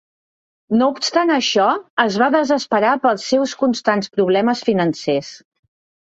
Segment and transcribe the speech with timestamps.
[0.77, 1.65] No obstant això,
[2.03, 5.29] es va desesperar pels seus constants problemes financers.